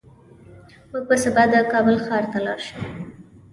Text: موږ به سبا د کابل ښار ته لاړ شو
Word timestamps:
موږ 0.89 1.03
به 1.07 1.15
سبا 1.23 1.43
د 1.51 1.53
کابل 1.71 1.95
ښار 2.05 2.25
ته 2.31 2.39
لاړ 2.45 2.59
شو 2.67 2.77